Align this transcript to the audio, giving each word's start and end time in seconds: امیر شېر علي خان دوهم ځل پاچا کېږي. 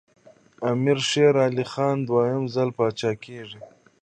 امیر 0.71 0.99
شېر 1.09 1.35
علي 1.45 1.65
خان 1.71 1.97
دوهم 2.07 2.43
ځل 2.53 2.69
پاچا 2.77 3.11
کېږي. 3.23 3.59